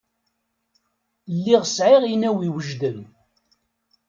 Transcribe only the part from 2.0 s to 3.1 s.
inaw iwejden.